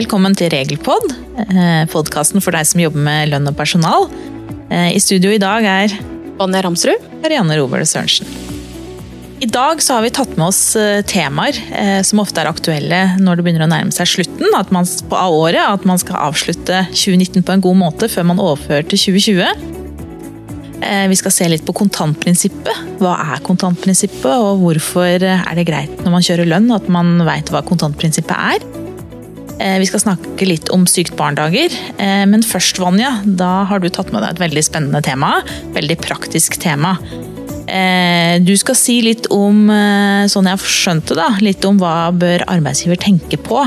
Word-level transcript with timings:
Velkommen 0.00 0.32
til 0.32 0.48
Regelpod, 0.48 1.10
podkasten 1.92 2.40
for 2.40 2.56
deg 2.56 2.64
som 2.64 2.80
jobber 2.80 3.02
med 3.04 3.28
lønn 3.34 3.50
og 3.50 3.56
personal. 3.58 4.06
I 4.72 4.96
studio 5.02 5.28
i 5.34 5.40
dag 5.42 5.66
er 5.68 5.92
Vanja 6.38 6.62
Ramsrud. 6.64 7.02
Marianne 7.20 7.58
Robert 7.58 7.84
Sørensen. 7.90 8.24
I 9.44 9.48
dag 9.50 9.82
så 9.84 9.98
har 9.98 10.06
vi 10.06 10.12
tatt 10.16 10.32
med 10.38 10.46
oss 10.46 10.62
temaer 11.10 11.52
som 12.06 12.22
ofte 12.24 12.40
er 12.40 12.48
aktuelle 12.48 13.02
når 13.20 13.36
det 13.36 13.44
begynner 13.44 13.66
å 13.66 13.68
nærme 13.74 13.92
seg 13.92 14.08
slutten 14.08 14.56
at 14.56 14.72
man, 14.72 14.88
av 14.88 15.36
året. 15.36 15.60
At 15.60 15.84
man 15.84 16.00
skal 16.00 16.30
avslutte 16.30 16.86
2019 16.94 17.44
på 17.44 17.58
en 17.58 17.66
god 17.68 17.80
måte 17.84 18.08
før 18.08 18.30
man 18.32 18.40
overfører 18.40 18.88
til 18.88 19.04
2020. 19.20 19.68
Vi 21.12 21.20
skal 21.20 21.36
se 21.42 21.52
litt 21.52 21.68
på 21.68 21.76
kontantprinsippet. 21.76 22.96
Hva 23.04 23.18
er 23.34 23.44
kontantprinsippet, 23.44 24.32
og 24.32 24.64
hvorfor 24.64 25.20
er 25.20 25.56
det 25.60 25.68
greit 25.68 26.00
når 26.00 26.16
man 26.16 26.24
kjører 26.24 26.54
lønn 26.56 26.72
at 26.72 26.88
man 26.88 27.18
veit 27.28 27.52
hva 27.52 27.60
kontantprinsippet 27.68 28.38
er? 28.56 28.70
Vi 29.60 29.86
skal 29.88 30.00
snakke 30.00 30.46
litt 30.48 30.70
om 30.72 30.86
sykt 30.88 31.12
barn-dager. 31.18 31.74
Men 32.00 32.40
først, 32.46 32.80
Vanja, 32.80 33.18
da 33.24 33.66
har 33.68 33.82
du 33.82 33.90
tatt 33.92 34.08
med 34.14 34.24
deg 34.24 34.32
et 34.32 34.40
veldig 34.46 34.62
spennende 34.64 35.02
tema. 35.04 35.34
Veldig 35.74 35.98
praktisk 36.00 36.56
tema. 36.62 36.94
Du 38.40 38.54
skal 38.58 38.78
si 38.78 38.96
litt 39.04 39.28
om, 39.30 39.68
sånn 40.32 40.48
jeg 40.48 40.56
har 40.56 40.64
skjønt 40.64 41.12
det, 41.12 41.18
da, 41.20 41.28
litt 41.44 41.66
om 41.68 41.76
hva 41.78 42.08
bør 42.16 42.46
arbeidsgiver 42.50 42.98
tenke 43.04 43.38
på 43.40 43.62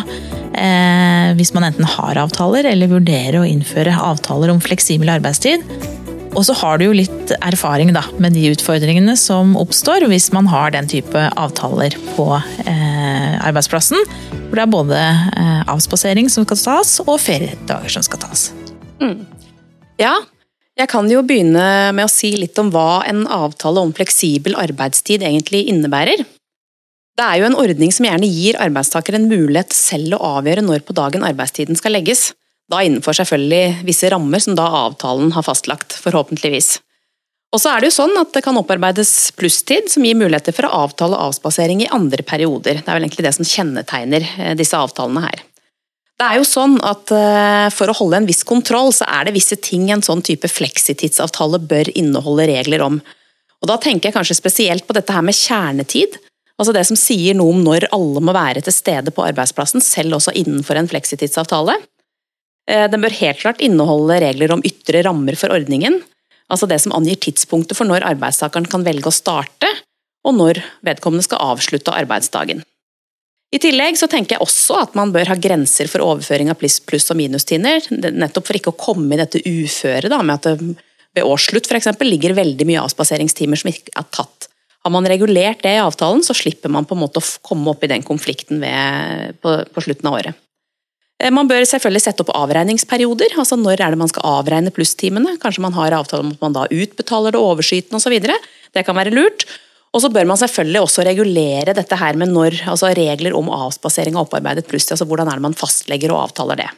hvis 1.33 1.53
man 1.55 1.65
enten 1.65 1.87
har 1.89 2.19
avtaler 2.21 2.67
eller 2.69 2.91
vurderer 2.91 3.39
å 3.39 3.47
innføre 3.47 3.95
avtaler 3.97 4.51
om 4.53 4.59
fleksibel 4.61 5.09
arbeidstid. 5.13 5.63
Og 6.33 6.41
så 6.47 6.53
har 6.57 6.79
du 6.79 6.87
jo 6.87 6.95
litt 6.97 7.31
erfaring 7.45 7.91
da, 7.93 8.01
med 8.21 8.33
de 8.33 8.47
utfordringene 8.53 9.13
som 9.19 9.53
oppstår 9.59 10.07
hvis 10.09 10.31
man 10.33 10.47
har 10.49 10.73
den 10.73 10.89
type 10.89 11.27
avtaler 11.37 11.93
på 12.15 12.25
eh, 12.65 13.35
arbeidsplassen. 13.45 14.01
Hvor 14.49 14.57
det 14.57 14.65
er 14.65 14.73
både 14.73 14.99
eh, 14.99 15.61
avspasering 15.69 16.31
som 16.33 16.47
skal 16.47 16.61
tas, 16.63 16.95
og 17.05 17.21
feriedager 17.21 17.93
som 17.93 18.05
skal 18.05 18.23
tas. 18.25 18.47
Mm. 19.01 19.27
Ja, 20.01 20.15
jeg 20.79 20.89
kan 20.89 21.09
jo 21.11 21.21
begynne 21.21 21.93
med 21.93 22.07
å 22.07 22.11
si 22.11 22.31
litt 22.33 22.57
om 22.57 22.71
hva 22.73 23.03
en 23.05 23.27
avtale 23.29 23.83
om 23.85 23.93
fleksibel 23.93 24.57
arbeidstid 24.57 25.21
egentlig 25.21 25.67
innebærer. 25.69 26.25
Det 27.13 27.25
er 27.27 27.43
jo 27.43 27.49
en 27.51 27.59
ordning 27.61 27.93
som 27.93 28.07
gjerne 28.07 28.25
gir 28.25 28.57
arbeidstaker 28.57 29.19
en 29.19 29.29
mulighet 29.29 29.75
selv 29.77 30.17
å 30.17 30.39
avgjøre 30.39 30.65
når 30.65 30.81
på 30.87 30.95
dagen 30.97 31.25
arbeidstiden 31.27 31.77
skal 31.77 31.93
legges. 31.93 32.31
Da 32.71 32.79
innenfor 32.83 33.15
selvfølgelig 33.17 33.83
visse 33.87 34.09
rammer 34.11 34.41
som 34.43 34.55
da 34.57 34.65
avtalen 34.85 35.33
har 35.35 35.45
fastlagt, 35.45 35.95
forhåpentligvis. 35.99 36.77
Og 37.53 37.61
så 37.61 37.69
er 37.69 37.83
det 37.83 37.91
jo 37.91 37.97
sånn 37.99 38.15
at 38.17 38.31
det 38.33 38.41
kan 38.45 38.57
opparbeides 38.57 39.33
plusstid, 39.37 39.91
som 39.91 40.05
gir 40.05 40.17
muligheter 40.17 40.55
for 40.55 40.65
å 40.65 40.85
avtale 40.87 41.19
avspasering 41.27 41.83
i 41.83 41.89
andre 41.93 42.25
perioder. 42.25 42.79
Det 42.81 42.87
er 42.87 42.97
vel 42.97 43.05
egentlig 43.05 43.27
det 43.27 43.35
som 43.37 43.45
kjennetegner 43.45 44.25
eh, 44.25 44.53
disse 44.57 44.79
avtalene 44.79 45.25
her. 45.27 45.43
Det 46.17 46.25
er 46.29 46.39
jo 46.39 46.45
sånn 46.45 46.75
at 46.85 47.09
eh, 47.13 47.67
For 47.73 47.89
å 47.89 47.95
holde 47.97 48.19
en 48.21 48.27
viss 48.29 48.43
kontroll, 48.47 48.91
så 48.95 49.05
er 49.09 49.27
det 49.27 49.35
visse 49.35 49.57
ting 49.61 49.89
en 49.93 50.03
sånn 50.05 50.21
type 50.25 50.49
fleksitidsavtale 50.49 51.61
bør 51.69 51.93
inneholde 51.97 52.47
regler 52.49 52.85
om. 52.85 52.99
Og 53.61 53.69
Da 53.69 53.77
tenker 53.81 54.09
jeg 54.09 54.17
kanskje 54.17 54.39
spesielt 54.39 54.87
på 54.87 54.95
dette 54.97 55.13
her 55.13 55.25
med 55.25 55.37
kjernetid. 55.37 56.17
Altså 56.57 56.73
det 56.73 56.83
som 56.89 56.97
sier 56.97 57.37
noe 57.37 57.53
om 57.53 57.61
når 57.65 57.89
alle 57.93 58.21
må 58.21 58.33
være 58.35 58.61
til 58.65 58.73
stede 58.73 59.13
på 59.13 59.25
arbeidsplassen, 59.25 59.81
selv 59.81 60.17
også 60.17 60.33
innenfor 60.41 60.77
en 60.79 60.89
fleksitidsavtale. 60.89 61.77
Eh, 62.69 62.85
den 62.91 63.03
bør 63.03 63.15
helt 63.19 63.41
klart 63.41 63.63
inneholde 63.63 64.19
regler 64.23 64.55
om 64.55 64.63
ytre 64.65 65.03
rammer 65.07 65.37
for 65.39 65.53
ordningen, 65.55 65.99
altså 66.51 66.69
det 66.69 66.79
som 66.83 66.95
angir 66.95 67.19
tidspunktet 67.23 67.77
for 67.77 67.89
når 67.89 68.05
arbeidstakeren 68.13 68.69
kan 68.69 68.85
velge 68.85 69.09
å 69.09 69.15
starte, 69.15 69.69
og 70.23 70.37
når 70.37 70.61
vedkommende 70.85 71.25
skal 71.25 71.43
avslutte 71.53 71.95
arbeidsdagen. 71.95 72.63
I 73.53 73.59
tillegg 73.61 73.99
så 73.99 74.07
tenker 74.09 74.37
jeg 74.37 74.45
også 74.45 74.79
at 74.79 74.95
man 74.97 75.11
bør 75.13 75.29
ha 75.29 75.35
grenser 75.37 75.89
for 75.91 76.01
overføring 76.01 76.49
av 76.49 76.57
pluss- 76.57 77.11
og 77.11 77.19
minustimer, 77.19 77.85
nettopp 77.91 78.47
for 78.47 78.57
ikke 78.57 78.73
å 78.73 78.79
komme 78.79 79.13
i 79.13 79.19
dette 79.19 79.43
uføret 79.45 80.15
med 80.23 80.33
at 80.39 80.47
det 80.47 80.73
ved 81.13 81.27
årsslutt 81.29 81.69
f.eks. 81.69 81.91
ligger 82.01 82.33
veldig 82.37 82.67
mye 82.67 82.81
avspaseringstimer 82.83 83.59
som 83.59 83.69
ikke 83.69 83.93
er 83.99 84.07
tatt. 84.13 84.49
Har 84.83 84.91
man 84.91 85.07
regulert 85.07 85.61
det 85.63 85.75
i 85.77 85.83
avtalen, 85.83 86.23
så 86.25 86.35
slipper 86.35 86.71
man 86.73 86.87
på 86.89 86.97
en 86.97 87.03
måte 87.05 87.21
å 87.21 87.27
komme 87.45 87.71
opp 87.71 87.85
i 87.85 87.91
den 87.91 88.03
konflikten 88.03 88.59
ved, 88.63 89.37
på, 89.43 89.59
på 89.69 89.83
slutten 89.85 90.09
av 90.09 90.17
året. 90.17 90.39
Eh, 91.23 91.31
man 91.31 91.47
bør 91.47 91.63
selvfølgelig 91.67 92.03
sette 92.03 92.25
opp 92.25 92.33
avregningsperioder. 92.35 93.37
altså 93.39 93.55
Når 93.59 93.79
er 93.79 93.95
det 93.95 94.01
man 94.01 94.11
skal 94.11 94.27
avregne 94.27 94.73
plusstimene? 94.75 95.37
Kanskje 95.39 95.63
man 95.63 95.75
har 95.77 95.95
avtale 95.95 96.25
om 96.25 96.33
at 96.35 96.41
man 96.43 96.55
da 96.55 96.67
utbetaler 96.67 97.31
det 97.33 97.39
overskytende 97.39 98.01
osv. 98.01 98.19
Det 98.73 98.85
kan 98.85 98.97
være 98.97 99.15
lurt. 99.15 99.47
Og 99.93 100.01
så 100.01 100.09
bør 100.09 100.25
man 100.25 100.39
selvfølgelig 100.41 100.81
også 100.81 101.03
regulere 101.05 101.75
dette 101.77 101.95
her 101.95 102.17
med 102.17 102.31
når, 102.33 102.63
altså 102.67 102.89
regler 102.97 103.35
om 103.37 103.51
avspasering 103.53 104.17
av 104.17 104.25
opparbeidet 104.25 104.65
plusstid. 104.67 104.97
altså 104.97 105.05
Hvordan 105.05 105.29
er 105.29 105.37
det 105.37 105.45
man 105.45 105.57
fastlegger 105.57 106.11
og 106.11 106.29
avtaler 106.29 106.63
det. 106.63 106.69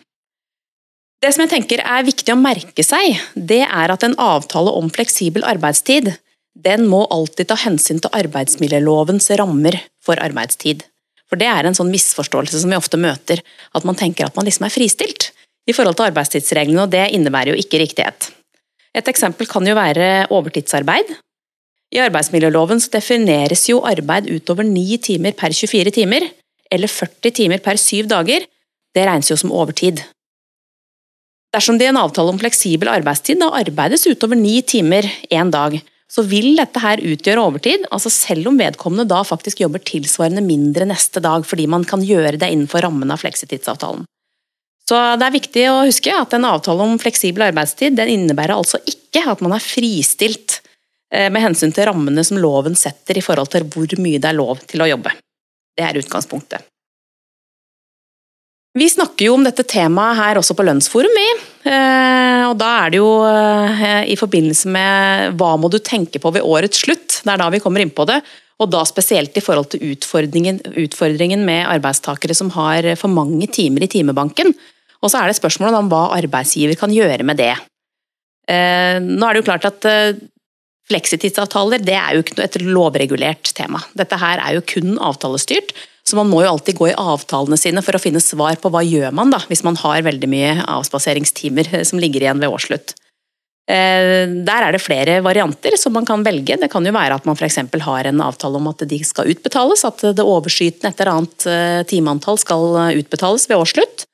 Det 1.24 1.32
som 1.34 1.46
jeg 1.46 1.54
tenker 1.56 1.80
er 1.80 2.04
viktig 2.06 2.34
å 2.34 2.38
merke 2.38 2.84
seg, 2.84 3.16
det 3.34 3.64
er 3.64 3.94
at 3.94 4.04
en 4.04 4.18
avtale 4.20 4.74
om 4.76 4.92
fleksibel 4.92 5.48
arbeidstid 5.48 6.12
den 6.56 6.86
må 6.88 7.06
alltid 7.12 7.50
ta 7.50 7.58
hensyn 7.60 8.02
til 8.04 8.14
arbeidsmiljølovens 8.16 9.32
rammer 9.40 9.80
for 10.04 10.20
arbeidstid. 10.22 10.84
For 11.30 11.42
det 11.42 11.50
er 11.50 11.66
en 11.66 11.78
sånn 11.78 11.92
misforståelse 11.94 12.62
som 12.62 12.72
vi 12.72 12.78
ofte 12.78 13.00
møter, 13.02 13.42
at 13.74 13.86
man 13.88 13.98
tenker 13.98 14.28
at 14.28 14.36
man 14.38 14.46
liksom 14.48 14.68
er 14.68 14.74
fristilt 14.74 15.32
i 15.66 15.74
forhold 15.74 15.98
til 15.98 16.10
arbeidstidsreglene, 16.12 16.86
og 16.86 16.94
det 16.94 17.08
innebærer 17.18 17.54
jo 17.54 17.62
ikke 17.62 17.82
riktighet. 17.82 18.30
Et 18.96 19.08
eksempel 19.12 19.50
kan 19.50 19.66
jo 19.68 19.76
være 19.76 20.28
overtidsarbeid. 20.34 21.10
I 21.96 22.02
arbeidsmiljøloven 22.06 22.82
defineres 22.94 23.66
jo 23.70 23.82
arbeid 23.88 24.30
utover 24.32 24.68
9 24.68 25.00
timer 25.06 25.36
per 25.38 25.54
24 25.54 25.94
timer, 25.96 26.28
eller 26.72 26.92
40 26.92 27.34
timer 27.40 27.64
per 27.66 27.80
7 27.82 28.06
dager. 28.12 28.46
Det 28.96 29.06
regnes 29.06 29.32
jo 29.32 29.38
som 29.40 29.54
overtid. 29.54 30.02
Dersom 31.56 31.78
det 31.80 31.88
er 31.88 31.94
en 31.94 32.02
avtale 32.02 32.34
om 32.34 32.40
fleksibel 32.40 32.90
arbeidstid, 32.92 33.40
da 33.40 33.52
arbeides 33.56 34.06
utover 34.10 34.38
9 34.40 34.62
timer 34.68 35.08
én 35.32 35.52
dag, 35.54 35.78
så 36.12 36.24
vil 36.30 36.54
dette 36.60 36.82
her 36.82 37.02
utgjøre 37.02 37.42
overtid, 37.42 37.86
altså 37.94 38.12
selv 38.14 38.52
om 38.52 38.60
vedkommende 38.60 39.08
da 39.10 39.24
faktisk 39.26 39.64
jobber 39.64 39.82
tilsvarende 39.84 40.44
mindre 40.46 40.86
neste 40.90 41.22
dag, 41.24 41.46
fordi 41.48 41.66
man 41.72 41.86
kan 41.88 42.04
gjøre 42.06 42.38
det 42.42 42.52
innenfor 42.54 42.86
rammen 42.86 43.12
av 43.12 43.24
fleksitidsavtalen. 43.24 44.06
Så 44.86 45.00
det 45.18 45.26
er 45.26 45.34
viktig 45.34 45.64
å 45.72 45.80
huske 45.88 46.14
at 46.14 46.36
en 46.38 46.46
avtale 46.46 46.86
om 46.86 47.00
fleksibel 47.02 47.48
arbeidstid 47.48 47.98
den 47.98 48.12
innebærer 48.20 48.54
altså 48.54 48.78
ikke 48.86 49.24
at 49.32 49.42
man 49.42 49.56
er 49.56 49.64
fristilt 49.64 50.60
eh, 51.10 51.32
med 51.34 51.42
hensyn 51.42 51.74
til 51.74 51.90
rammene 51.90 52.22
som 52.28 52.38
loven 52.38 52.78
setter 52.78 53.18
i 53.18 53.26
forhold 53.26 53.50
til 53.56 53.66
hvor 53.74 53.98
mye 53.98 54.22
det 54.22 54.30
er 54.30 54.38
lov 54.38 54.62
til 54.70 54.86
å 54.86 54.90
jobbe. 54.92 55.16
Det 55.76 55.88
er 55.88 55.98
utgangspunktet. 56.04 56.70
Vi 58.76 58.90
snakker 58.92 59.30
jo 59.30 59.38
om 59.38 59.44
dette 59.46 59.64
temaet 59.64 60.18
her 60.20 60.38
også 60.40 60.52
på 60.58 60.64
Lønnsforum, 60.68 61.14
vi. 61.16 61.28
Eh, 61.72 62.42
og 62.44 62.58
da 62.60 62.72
er 62.82 62.92
det 62.92 63.00
jo 63.00 63.12
eh, 63.24 64.02
i 64.12 64.18
forbindelse 64.20 64.72
med 64.72 65.38
hva 65.40 65.54
må 65.56 65.70
du 65.72 65.78
tenke 65.80 66.20
på 66.20 66.34
ved 66.36 66.44
årets 66.44 66.82
slutt. 66.84 67.22
Det 67.24 67.32
er 67.32 67.40
da 67.40 67.48
vi 67.54 67.62
kommer 67.64 67.80
inn 67.80 67.94
på 67.96 68.04
det. 68.10 68.20
Og 68.60 68.68
da 68.72 68.82
spesielt 68.88 69.36
i 69.40 69.44
forhold 69.44 69.72
til 69.72 69.94
utfordringen, 69.94 70.60
utfordringen 70.84 71.48
med 71.48 71.64
arbeidstakere 71.72 72.36
som 72.36 72.52
har 72.58 72.90
for 73.00 73.12
mange 73.12 73.48
timer 73.56 73.88
i 73.88 73.92
timebanken. 73.96 74.52
Og 75.00 75.12
så 75.12 75.22
er 75.22 75.32
det 75.32 75.40
spørsmålet 75.40 75.80
om 75.80 75.92
hva 75.92 76.10
arbeidsgiver 76.20 76.76
kan 76.80 76.92
gjøre 76.92 77.24
med 77.28 77.40
det. 77.40 77.54
Eh, 78.52 79.00
nå 79.00 79.24
er 79.24 79.32
det 79.32 79.44
jo 79.46 79.50
klart 79.54 79.72
at 79.72 79.92
fleksitidsavtaler 80.92 81.80
det 81.80 81.96
er 81.96 82.18
jo 82.18 82.28
ikke 82.28 82.44
et 82.44 82.60
lovregulert 82.60 83.56
tema. 83.56 83.80
Dette 83.96 84.20
her 84.20 84.44
er 84.44 84.60
jo 84.60 84.68
kun 84.68 85.00
avtalestyrt. 85.00 85.72
Så 86.06 86.18
man 86.20 86.30
må 86.30 86.44
jo 86.44 86.52
alltid 86.52 86.78
gå 86.78 86.92
i 86.92 86.98
avtalene 86.98 87.58
sine 87.58 87.82
for 87.86 87.98
å 87.98 88.02
finne 88.02 88.22
svar 88.22 88.60
på 88.62 88.70
hva 88.74 88.84
gjør 88.86 89.16
man 89.16 89.34
da, 89.34 89.40
hvis 89.50 89.64
man 89.66 89.78
har 89.82 90.06
veldig 90.06 90.30
mye 90.30 90.54
avspaseringstimer 90.70 91.72
eh, 91.74 91.86
som 91.88 92.02
ligger 92.02 92.26
igjen 92.28 92.42
ved 92.44 92.54
årsslutt. 92.54 92.94
Eh, 93.66 94.30
der 94.46 94.68
er 94.68 94.76
det 94.76 94.84
flere 94.84 95.18
varianter 95.26 95.74
som 95.82 95.96
man 95.98 96.06
kan 96.06 96.22
velge. 96.26 96.60
Det 96.62 96.70
kan 96.70 96.86
jo 96.86 96.94
være 96.94 97.18
at 97.18 97.26
man 97.26 97.38
f.eks. 97.40 97.58
har 97.88 98.10
en 98.12 98.22
avtale 98.22 98.62
om 98.62 98.70
at 98.70 98.86
de 98.86 99.00
skal 99.02 99.32
utbetales, 99.34 99.82
at 99.88 100.06
det 100.14 100.26
overskytende 100.26 100.94
et 100.94 101.02
eller 101.02 101.14
annet 101.16 101.48
eh, 101.50 101.82
timeantall 101.90 102.38
skal 102.42 102.68
utbetales 103.02 103.50
ved 103.50 103.64
årsslutt. 103.64 104.06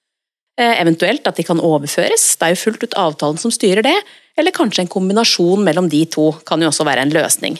Eventuelt 0.62 1.26
at 1.26 1.40
de 1.40 1.44
kan 1.48 1.62
overføres. 1.64 2.24
Det 2.38 2.46
er 2.46 2.52
jo 2.54 2.60
fullt 2.60 2.84
ut 2.86 2.98
avtalen 3.00 3.40
som 3.40 3.54
styrer 3.56 3.82
det. 3.88 3.96
Eller 4.38 4.54
kanskje 4.54 4.84
en 4.84 4.92
kombinasjon 4.92 5.64
mellom 5.66 5.88
de 5.90 6.04
to 6.12 6.28
kan 6.46 6.62
jo 6.62 6.70
også 6.70 6.86
være 6.86 7.08
en 7.08 7.14
løsning. 7.16 7.56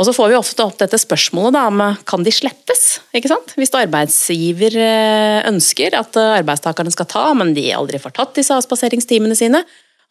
Og 0.00 0.06
så 0.08 0.14
får 0.16 0.30
vi 0.32 0.38
ofte 0.38 0.64
opp 0.64 0.78
dette 0.80 0.96
spørsmålet 0.96 1.52
da, 1.58 1.66
om 1.68 1.80
kan 2.08 2.24
de 2.24 2.32
slettes. 2.32 3.02
ikke 3.12 3.28
sant? 3.28 3.52
Hvis 3.60 3.74
arbeidsgiver 3.76 4.78
eh, 4.80 5.40
ønsker 5.50 5.96
at 5.98 6.16
eh, 6.16 6.38
arbeidstakerne 6.38 6.92
skal 6.94 7.08
ta, 7.10 7.26
men 7.36 7.52
de 7.56 7.66
aldri 7.76 8.00
får 8.00 8.14
tatt 8.16 8.32
disse 8.38 8.56
avspaseringstimene 8.56 9.36
sine, 9.36 9.60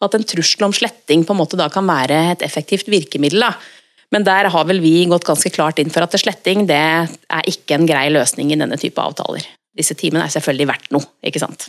at 0.00 0.14
en 0.14 0.26
trussel 0.30 0.68
om 0.68 0.74
sletting 0.76 1.26
på 1.26 1.34
en 1.34 1.40
måte 1.40 1.58
da 1.58 1.66
kan 1.72 1.90
være 1.90 2.20
et 2.36 2.46
effektivt 2.46 2.86
virkemiddel. 2.92 3.42
da. 3.42 3.50
Men 4.14 4.26
der 4.26 4.46
har 4.54 4.70
vel 4.70 4.78
vi 4.82 4.94
gått 5.10 5.26
ganske 5.26 5.50
klart 5.54 5.82
inn 5.82 5.90
for 5.90 6.06
at 6.06 6.14
sletting 6.18 6.64
det 6.70 6.78
er 6.78 7.50
ikke 7.50 7.76
en 7.76 7.90
grei 7.90 8.06
løsning 8.14 8.54
i 8.54 8.58
denne 8.62 8.78
type 8.78 9.02
avtaler. 9.02 9.42
Disse 9.76 9.98
timene 9.98 10.26
er 10.26 10.34
selvfølgelig 10.38 10.70
verdt 10.70 10.90
noe, 10.94 11.10
ikke 11.26 11.42
sant. 11.42 11.66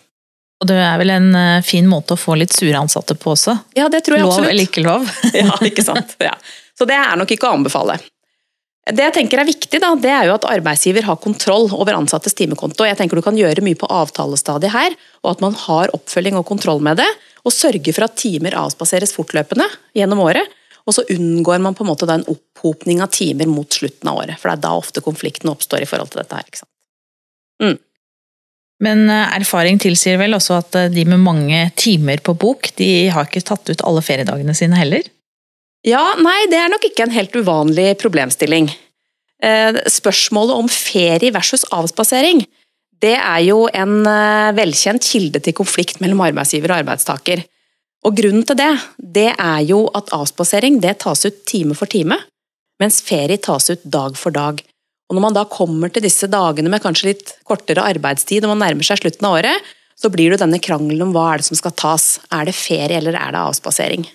Og 0.61 0.69
det 0.69 0.77
er 0.77 0.97
vel 1.01 1.09
en 1.09 1.29
eh, 1.33 1.65
fin 1.65 1.87
måte 1.89 2.13
å 2.13 2.21
få 2.21 2.37
litt 2.37 2.53
sure 2.53 2.77
ansatte 2.77 3.17
på 3.17 3.33
også? 3.33 3.57
Ja, 3.77 3.89
det 3.89 4.03
tror 4.05 4.19
jeg 4.19 4.27
lov 4.27 4.35
absolutt. 4.35 4.45
Lov 4.45 4.53
eller 4.53 4.69
ikke 4.69 4.85
lov? 4.85 5.13
ja, 5.41 5.55
ikke 5.65 5.85
sant. 5.85 6.17
Ja. 6.21 6.35
Så 6.77 6.85
det 6.89 6.97
er 6.97 7.17
nok 7.17 7.33
ikke 7.33 7.49
å 7.49 7.55
anbefale. 7.57 7.97
Det 8.91 9.03
jeg 9.05 9.15
tenker 9.15 9.41
er 9.41 9.47
viktig, 9.47 9.79
da, 9.81 9.91
det 9.99 10.11
er 10.11 10.27
jo 10.27 10.35
at 10.35 10.47
arbeidsgiver 10.49 11.05
har 11.07 11.19
kontroll 11.23 11.69
over 11.71 11.95
ansattes 11.97 12.35
timekonto. 12.37 12.85
Jeg 12.87 12.97
tenker 12.99 13.19
Du 13.19 13.25
kan 13.25 13.37
gjøre 13.37 13.63
mye 13.65 13.79
på 13.79 13.89
avtalestadiet 13.91 14.73
her, 14.73 14.95
og 15.23 15.35
at 15.35 15.43
man 15.43 15.55
har 15.67 15.93
oppfølging 15.95 16.39
og 16.39 16.47
kontroll 16.49 16.81
med 16.83 16.99
det. 17.01 17.09
Og 17.45 17.55
sørge 17.55 17.93
for 17.95 18.05
at 18.05 18.17
timer 18.19 18.57
avspaseres 18.59 19.15
fortløpende 19.15 19.65
gjennom 19.97 20.21
året. 20.23 20.49
Og 20.85 20.95
så 20.97 21.05
unngår 21.13 21.61
man 21.61 21.77
på 21.77 21.85
en 21.85 21.91
måte 21.91 22.09
en 22.09 22.25
opphopning 22.29 23.01
av 23.03 23.11
timer 23.13 23.49
mot 23.49 23.69
slutten 23.69 24.09
av 24.09 24.23
året. 24.23 24.39
For 24.41 24.49
det 24.49 24.57
er 24.57 24.65
da 24.65 24.73
ofte 24.77 25.03
konflikten 25.05 25.51
oppstår 25.53 25.85
i 25.85 25.89
forhold 25.89 26.11
til 26.13 26.23
dette 26.23 26.37
her. 26.37 26.47
ikke 26.47 26.61
sant? 26.63 26.71
Mm. 27.61 27.77
Men 28.81 29.03
eh, 29.13 29.35
erfaring 29.37 29.77
tilsier 29.81 30.17
vel 30.21 30.33
også 30.37 30.57
at 30.57 30.77
eh, 30.79 30.91
de 30.93 31.05
med 31.05 31.21
mange 31.21 31.63
timer 31.77 32.21
på 32.25 32.33
bok, 32.33 32.71
de 32.81 33.09
har 33.13 33.29
ikke 33.29 33.45
tatt 33.45 33.69
ut 33.69 33.83
alle 33.85 34.01
feriedagene 34.05 34.55
sine 34.57 34.79
heller? 34.79 35.05
Ja, 35.87 36.13
nei, 36.21 36.45
det 36.51 36.59
er 36.61 36.69
nok 36.69 36.83
ikke 36.85 37.07
en 37.07 37.15
helt 37.15 37.33
uvanlig 37.33 37.95
problemstilling. 38.01 38.69
Eh, 39.41 39.79
spørsmålet 39.89 40.59
om 40.61 40.67
ferie 40.69 41.33
versus 41.33 41.65
avspasering 41.73 42.43
det 43.01 43.15
er 43.17 43.39
jo 43.47 43.63
en 43.73 44.03
eh, 44.05 44.51
velkjent 44.53 45.01
kilde 45.01 45.41
til 45.41 45.55
konflikt 45.57 45.97
mellom 46.03 46.21
arbeidsgiver 46.27 46.69
og 46.69 46.83
arbeidstaker. 46.83 47.41
Og 48.05 48.17
Grunnen 48.17 48.45
til 48.45 48.59
det 48.59 48.71
det 49.17 49.29
er 49.33 49.63
jo 49.65 49.87
at 49.97 50.13
avspasering 50.13 50.77
det 50.83 50.99
tas 51.01 51.25
ut 51.25 51.41
time 51.49 51.77
for 51.77 51.89
time, 51.89 52.17
mens 52.81 53.01
ferie 53.05 53.41
tas 53.41 53.71
ut 53.73 53.81
dag 53.81 54.17
for 54.17 54.33
dag. 54.37 54.61
Og 55.09 55.17
Når 55.17 55.25
man 55.25 55.35
da 55.35 55.47
kommer 55.49 55.89
til 55.89 56.05
disse 56.05 56.29
dagene 56.29 56.69
med 56.69 56.85
kanskje 56.85 57.09
litt 57.09 57.35
kortere 57.43 57.83
arbeidstid 57.89 58.45
og 58.45 58.53
man 58.53 58.61
nærmer 58.67 58.85
seg 58.85 59.01
slutten 59.01 59.27
av 59.27 59.41
året, 59.41 59.73
så 59.97 60.09
blir 60.13 60.33
det 60.33 60.41
denne 60.41 60.61
krangelen 60.61 61.09
om 61.09 61.11
hva 61.13 61.31
er 61.33 61.41
det 61.41 61.49
som 61.49 61.57
skal 61.57 61.73
tas. 61.77 62.19
Er 62.33 62.45
det 62.47 62.57
ferie 62.57 63.01
eller 63.01 63.17
er 63.17 63.33
det 63.33 63.41
avspasering? 63.41 64.05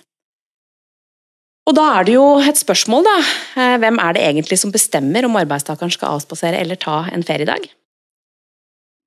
Og 1.67 1.75
da 1.75 1.83
er 1.97 2.07
det 2.07 2.13
jo 2.15 2.27
et 2.39 2.59
spørsmål, 2.59 3.03
da. 3.03 3.15
Eh, 3.59 3.75
hvem 3.83 3.99
er 3.99 4.15
det 4.15 4.23
egentlig 4.23 4.59
som 4.61 4.71
bestemmer 4.71 5.27
om 5.27 5.35
arbeidstakeren 5.35 5.91
skal 5.91 6.15
avspasere 6.15 6.61
eller 6.61 6.79
ta 6.79 7.01
en 7.11 7.25
feriedag? 7.27 7.67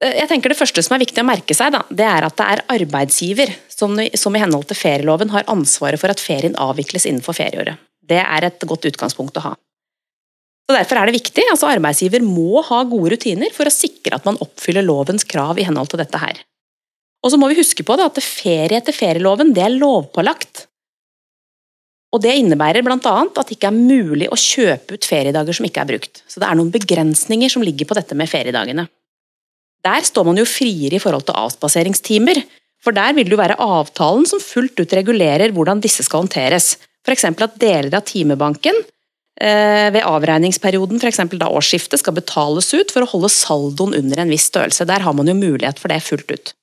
Eh, 0.04 0.18
jeg 0.20 0.28
tenker 0.28 0.52
Det 0.52 0.58
første 0.58 0.84
som 0.84 0.94
er 0.94 1.04
viktig 1.06 1.22
å 1.22 1.28
merke 1.28 1.56
seg, 1.56 1.72
da, 1.72 1.82
det 1.88 2.04
er 2.04 2.28
at 2.28 2.36
det 2.36 2.50
er 2.52 2.64
arbeidsgiver 2.76 3.54
som, 3.72 3.96
som 3.96 4.36
i 4.36 4.42
henhold 4.44 4.68
til 4.68 4.76
ferieloven 4.76 5.32
har 5.32 5.48
ansvaret 5.48 6.00
for 6.00 6.12
at 6.12 6.20
ferien 6.20 6.56
avvikles 6.60 7.08
innenfor 7.08 7.36
ferieåret. 7.36 7.80
Det 8.04 8.20
er 8.20 8.44
et 8.44 8.68
godt 8.68 8.88
utgangspunkt 8.90 9.40
å 9.40 9.48
ha. 9.48 9.56
Så 10.68 10.76
Derfor 10.76 11.00
er 11.00 11.08
det 11.08 11.16
viktig. 11.16 11.42
altså 11.50 11.66
Arbeidsgiver 11.66 12.22
må 12.22 12.60
ha 12.62 12.84
gode 12.84 13.16
rutiner 13.16 13.50
for 13.56 13.66
å 13.66 13.74
sikre 13.74 14.20
at 14.20 14.26
man 14.28 14.38
oppfyller 14.44 14.84
lovens 14.86 15.24
krav 15.24 15.58
i 15.58 15.64
henhold 15.66 15.90
til 15.90 15.98
dette 15.98 16.20
her. 16.20 16.44
Og 17.24 17.32
så 17.32 17.40
må 17.40 17.48
vi 17.50 17.58
huske 17.58 17.84
på 17.84 17.96
da, 17.98 18.06
at 18.06 18.20
ferie 18.22 18.78
etter 18.78 18.94
ferieloven 18.96 19.50
det 19.56 19.64
er 19.64 19.74
lovpålagt. 19.74 20.69
Og 22.10 22.22
Det 22.22 22.32
innebærer 22.40 22.82
bl.a. 22.82 22.98
at 22.98 23.46
det 23.46 23.54
ikke 23.54 23.68
er 23.70 23.76
mulig 23.76 24.26
å 24.30 24.38
kjøpe 24.38 24.96
ut 24.98 25.06
feriedager 25.06 25.54
som 25.54 25.66
ikke 25.68 25.84
er 25.84 25.90
brukt. 25.92 26.22
Så 26.26 26.42
det 26.42 26.48
er 26.48 26.58
noen 26.58 26.72
begrensninger 26.74 27.52
som 27.52 27.62
ligger 27.62 27.86
på 27.86 27.96
dette 27.98 28.18
med 28.18 28.30
feriedagene. 28.30 28.88
Der 29.86 30.04
står 30.04 30.26
man 30.26 30.40
jo 30.40 30.48
friere 30.48 30.98
i 30.98 31.02
forhold 31.02 31.28
til 31.28 31.38
avspaseringstimer, 31.38 32.42
for 32.82 32.96
der 32.96 33.14
vil 33.16 33.28
det 33.28 33.36
jo 33.36 33.40
være 33.40 33.60
avtalen 33.62 34.26
som 34.28 34.42
fullt 34.42 34.80
ut 34.80 34.94
regulerer 34.96 35.52
hvordan 35.54 35.82
disse 35.84 36.04
skal 36.04 36.24
håndteres. 36.24 36.74
F.eks. 37.06 37.28
at 37.30 37.58
deler 37.60 37.94
av 37.96 38.04
timebanken 38.08 38.76
eh, 39.40 39.88
ved 39.94 40.02
avregningsperioden, 40.04 41.00
f.eks. 41.00 41.22
da 41.38 41.48
årsskiftet, 41.48 42.00
skal 42.02 42.16
betales 42.16 42.72
ut 42.74 42.92
for 42.92 43.04
å 43.04 43.10
holde 43.14 43.32
saldoen 43.32 43.96
under 43.96 44.24
en 44.24 44.32
viss 44.32 44.48
størrelse. 44.50 44.88
Der 44.88 45.04
har 45.06 45.16
man 45.16 45.30
jo 45.30 45.38
mulighet 45.38 45.80
for 45.80 45.92
det 45.92 46.02
fullt 46.04 46.32
ut. 46.34 46.54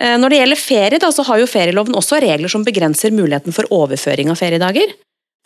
Eh, 0.00 0.16
når 0.16 0.32
det 0.32 0.40
gjelder 0.40 0.60
ferie, 0.60 1.00
da, 1.02 1.12
så 1.12 1.24
har 1.28 1.42
jo 1.42 1.48
ferieloven 1.50 1.96
også 1.98 2.20
regler 2.24 2.50
som 2.52 2.64
begrenser 2.64 3.12
muligheten 3.12 3.54
for 3.56 3.68
overføring 3.74 4.32
av 4.32 4.40
feriedager. 4.40 4.94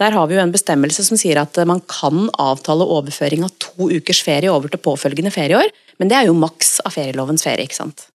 Der 0.03 0.15
har 0.15 0.27
vi 0.27 0.35
jo 0.37 0.43
en 0.43 0.55
bestemmelse 0.55 1.05
som 1.07 1.19
sier 1.19 1.39
at 1.39 1.59
man 1.71 1.83
kan 1.91 2.29
avtale 2.43 2.87
overføring 2.97 3.45
av 3.47 3.55
to 3.63 3.91
ukers 3.91 4.23
ferie 4.27 4.51
over 4.51 4.71
til 4.71 4.83
påfølgende 4.83 5.31
ferieår, 5.35 5.71
men 6.03 6.11
det 6.11 6.19
er 6.19 6.29
jo 6.29 6.39
maks 6.39 6.81
av 6.87 6.95
ferielovens 6.97 7.47
ferie. 7.47 7.67
ikke 7.67 7.79
sant? 7.83 8.09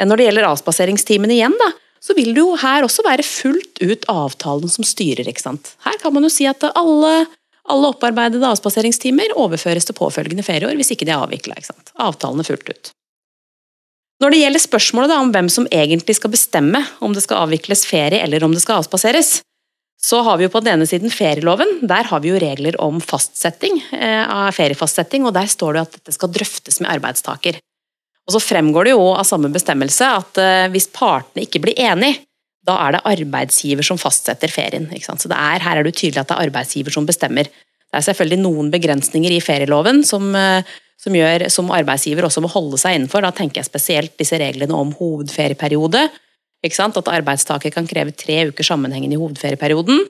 Eh, 0.00 0.08
når 0.08 0.20
det 0.20 0.28
gjelder 0.28 0.48
avspaseringstimene 0.48 1.36
igjen, 1.36 1.56
da, 1.60 1.72
så 2.00 2.16
vil 2.16 2.32
det 2.32 2.40
jo 2.40 2.54
her 2.56 2.86
også 2.86 3.04
være 3.04 3.26
fullt 3.26 3.82
ut 3.84 4.06
avtalen 4.08 4.72
som 4.72 4.86
styrer. 4.88 5.28
ikke 5.28 5.44
sant? 5.44 5.74
Her 5.84 6.00
kan 6.00 6.16
man 6.16 6.24
jo 6.24 6.32
si 6.32 6.48
at 6.48 6.64
alle, 6.72 7.26
alle 7.68 7.92
opparbeidede 7.92 8.48
avspaseringstimer 8.48 9.36
overføres 9.36 9.84
til 9.84 9.98
påfølgende 9.98 10.46
ferieår 10.46 10.80
hvis 10.80 10.94
ikke 10.96 11.04
de 11.04 11.12
er 11.12 11.20
avvikla. 11.20 11.60
Avtalene 12.00 12.48
fullt 12.48 12.72
ut. 12.72 12.92
Når 14.20 14.34
det 14.34 14.40
gjelder 14.42 14.60
spørsmålet 14.60 15.14
om 15.16 15.30
hvem 15.32 15.48
som 15.52 15.68
egentlig 15.72 16.18
skal 16.18 16.32
bestemme 16.34 16.82
om 17.00 17.14
det 17.16 17.22
skal 17.24 17.46
avvikles 17.46 17.86
ferie 17.88 18.20
eller 18.20 18.44
om 18.44 18.52
det 18.52 18.60
skal 18.60 18.82
avspaseres, 18.82 19.38
så 20.00 20.22
har 20.24 20.38
vi 20.40 20.46
jo 20.46 20.52
på 20.52 20.60
den 20.64 20.78
ene 20.78 20.88
siden 20.88 21.12
ferieloven. 21.12 21.80
Der 21.88 22.08
har 22.08 22.20
vi 22.24 22.32
jo 22.32 22.40
regler 22.40 22.76
om 22.80 23.00
fastsetting 23.04 23.80
eh, 23.92 24.50
feriefastsetting, 24.56 25.26
og 25.28 25.34
der 25.36 25.48
står 25.48 25.76
det 25.76 25.82
at 25.82 25.96
dette 25.98 26.14
skal 26.16 26.32
drøftes 26.32 26.80
med 26.80 26.92
arbeidstaker. 26.94 27.60
Og 28.28 28.36
Så 28.36 28.40
fremgår 28.44 28.88
det 28.88 28.94
jo 28.94 29.06
av 29.12 29.26
samme 29.28 29.50
bestemmelse 29.52 30.08
at 30.20 30.40
eh, 30.40 30.68
hvis 30.72 30.88
partene 30.92 31.44
ikke 31.44 31.64
blir 31.64 31.80
enige, 31.80 32.22
da 32.64 32.76
er 32.84 32.96
det 32.96 33.04
arbeidsgiver 33.08 33.84
som 33.84 34.00
fastsetter 34.00 34.52
ferien. 34.52 34.88
Så 35.00 35.28
er, 35.32 35.64
Her 35.64 35.80
er 35.80 35.84
det 35.84 35.94
jo 35.94 36.00
tydelig 36.02 36.22
at 36.22 36.28
det 36.28 36.36
er 36.36 36.48
arbeidsgiver 36.48 36.92
som 36.92 37.08
bestemmer. 37.08 37.48
Det 37.90 37.98
er 37.98 38.06
selvfølgelig 38.06 38.44
noen 38.44 38.68
begrensninger 38.72 39.32
i 39.32 39.42
ferieloven 39.44 40.04
som 40.06 40.28
eh, 40.36 40.64
som, 41.00 41.16
gjør, 41.16 41.46
som 41.52 41.70
arbeidsgiver 41.72 42.26
også 42.26 42.42
må 42.44 42.50
holde 42.52 42.78
seg 42.80 42.98
innenfor. 42.98 43.24
Da 43.24 43.32
tenker 43.34 43.62
jeg 43.62 43.70
spesielt 43.70 44.16
disse 44.20 44.38
reglene 44.40 44.76
om 44.76 44.92
hovedferieperiode. 44.98 46.08
At 46.60 47.08
arbeidstaker 47.08 47.72
kan 47.72 47.88
kreve 47.88 48.12
tre 48.12 48.42
uker 48.50 48.66
sammenhengende 48.66 49.16
i 49.16 49.20
hovedferieperioden. 49.20 50.02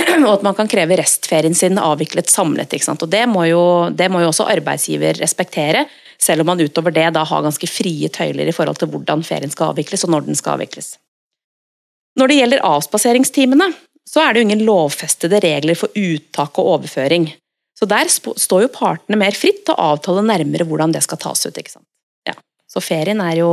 Og 0.26 0.30
at 0.36 0.44
man 0.46 0.54
kan 0.54 0.70
kreve 0.70 1.00
restferien 1.00 1.56
sin 1.56 1.80
avviklet 1.82 2.30
samlet. 2.30 2.78
Og 2.94 3.08
det 3.10 3.24
må, 3.28 3.44
jo, 3.50 3.64
det 3.90 4.06
må 4.12 4.22
jo 4.22 4.30
også 4.30 4.46
arbeidsgiver 4.52 5.18
respektere, 5.18 5.84
selv 6.20 6.44
om 6.44 6.52
man 6.52 6.62
utover 6.62 6.94
det 6.94 7.08
da 7.16 7.24
har 7.26 7.42
ganske 7.42 7.66
frie 7.66 8.08
tøyler 8.12 8.46
i 8.46 8.54
forhold 8.54 8.78
til 8.78 8.90
hvordan 8.92 9.24
ferien 9.26 9.50
skal 9.50 9.72
avvikles 9.72 10.04
og 10.06 10.14
når 10.14 10.28
den 10.28 10.38
skal 10.38 10.58
avvikles. 10.58 10.94
Når 12.20 12.30
det 12.30 12.38
gjelder 12.38 12.66
avspaseringstimene, 12.70 13.70
så 14.06 14.22
er 14.22 14.32
det 14.32 14.40
jo 14.40 14.48
ingen 14.48 14.66
lovfestede 14.66 15.40
regler 15.42 15.78
for 15.78 15.94
uttak 15.96 16.58
og 16.58 16.74
overføring. 16.76 17.30
Så 17.80 17.88
der 17.88 18.10
står 18.12 18.66
jo 18.66 18.72
partene 18.74 19.16
mer 19.16 19.36
fritt 19.36 19.62
til 19.64 19.72
å 19.72 19.94
avtale 19.94 20.20
nærmere 20.26 20.66
hvordan 20.68 20.92
det 20.92 21.00
skal 21.06 21.20
tas 21.22 21.46
ut. 21.46 21.56
ikke 21.56 21.78
sant? 21.78 21.88
Ja. 22.28 22.36
Så 22.68 22.82
ferien 22.84 23.22
er 23.24 23.38
jo 23.40 23.50